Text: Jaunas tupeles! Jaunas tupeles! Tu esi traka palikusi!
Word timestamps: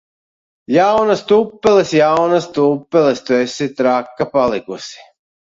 Jaunas 0.75 1.21
tupeles! 1.31 1.91
Jaunas 1.99 2.47
tupeles! 2.57 3.23
Tu 3.29 3.37
esi 3.43 3.69
traka 3.83 4.29
palikusi! 4.35 5.07